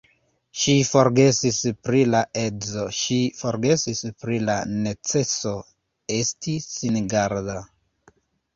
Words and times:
Ŝi 0.59 0.73
forgesis 0.91 1.59
pri 1.87 2.01
la 2.13 2.21
edzo, 2.45 2.87
ŝi 3.01 3.19
forgesis 3.43 4.03
pri 4.25 4.41
la 4.47 4.57
neceso 4.81 5.55
esti 6.19 6.59
singarda. 6.71 7.63